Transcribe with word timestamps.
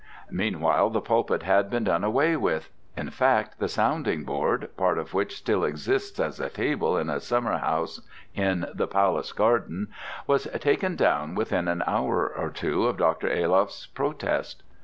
Meanwhile 0.31 0.89
the 0.89 0.99
pulpit 0.99 1.43
had 1.43 1.69
been 1.69 1.83
done 1.83 2.03
away 2.03 2.35
with. 2.35 2.71
In 2.97 3.11
fact, 3.11 3.59
the 3.59 3.67
sounding 3.67 4.23
board 4.23 4.71
(part 4.75 4.97
of 4.97 5.13
which 5.13 5.37
still 5.37 5.63
exists 5.63 6.19
as 6.19 6.39
a 6.39 6.49
table 6.49 6.97
in 6.97 7.07
a 7.07 7.19
summer 7.19 7.59
house 7.59 8.01
in 8.33 8.65
the 8.73 8.87
palace 8.87 9.31
garden) 9.31 9.89
was 10.25 10.45
taken 10.59 10.95
down 10.95 11.35
within 11.35 11.67
an 11.67 11.83
hour 11.85 12.27
or 12.27 12.49
two 12.49 12.87
of 12.87 12.97
Dr. 12.97 13.29
Ayloff's 13.29 13.85
protest. 13.85 14.63